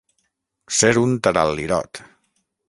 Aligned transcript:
Ser 0.77 0.89
un 1.01 1.13
taral·lirot. 1.29 2.01